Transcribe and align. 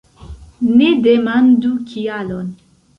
Ne 0.79 0.89
demandu 1.03 1.73
kialon! 1.93 2.55